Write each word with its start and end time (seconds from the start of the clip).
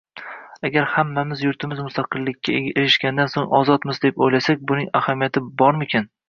Agar 0.67 0.85
hammamiz 0.93 1.43
yurtimiz 1.45 1.81
mustaqillikka 1.87 2.55
erishganidan 2.71 3.29
so`ng 3.35 3.53
ozodmiz 3.59 4.01
deb 4.07 4.19
o`ylasak 4.29 4.65
buning 4.73 4.91
ahamiyati 5.03 5.45
bormikan 5.63 6.11